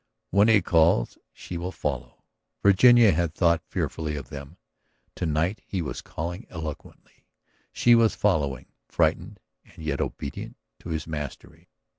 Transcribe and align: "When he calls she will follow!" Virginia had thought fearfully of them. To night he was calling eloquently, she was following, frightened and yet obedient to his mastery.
"When 0.31 0.47
he 0.47 0.63
calls 0.63 1.19
she 1.31 1.57
will 1.59 1.71
follow!" 1.71 2.23
Virginia 2.63 3.11
had 3.11 3.35
thought 3.35 3.61
fearfully 3.69 4.15
of 4.15 4.29
them. 4.29 4.57
To 5.17 5.27
night 5.27 5.61
he 5.67 5.83
was 5.83 6.01
calling 6.01 6.47
eloquently, 6.49 7.27
she 7.71 7.93
was 7.93 8.15
following, 8.15 8.65
frightened 8.87 9.39
and 9.63 9.83
yet 9.85 10.01
obedient 10.01 10.57
to 10.79 10.89
his 10.89 11.05
mastery. 11.05 11.69